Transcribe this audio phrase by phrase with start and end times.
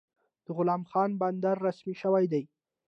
[0.45, 2.43] د غلام خان بندر رسمي شوی دی؟